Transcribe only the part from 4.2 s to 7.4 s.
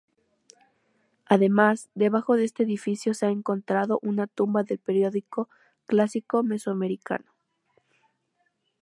tumba del Período Clásico mesoamericano.